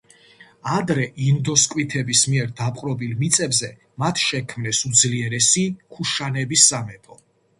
[0.75, 3.69] ადრე ინდო–სკვითების მიერ დაპყრობილ მიწებზე
[4.05, 7.23] მათ შექმნეს უძლიერესი ქუშანების სამეფო.